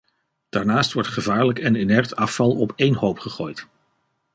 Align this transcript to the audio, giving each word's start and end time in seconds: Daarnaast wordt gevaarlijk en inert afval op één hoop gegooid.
Daarnaast 0.49 0.93
wordt 0.93 1.09
gevaarlijk 1.09 1.59
en 1.59 1.75
inert 1.75 2.15
afval 2.15 2.51
op 2.51 2.73
één 2.75 2.93
hoop 2.95 3.19
gegooid. 3.19 3.67